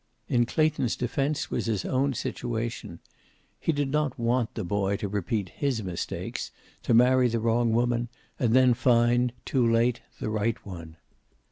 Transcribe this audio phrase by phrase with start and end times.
[0.27, 3.01] In Clayton's defense was his own situation.
[3.59, 6.49] He did not want the boy to repeat his mistakes,
[6.81, 8.09] to marry the wrong woman,
[8.39, 10.97] and then find, too late, the right one.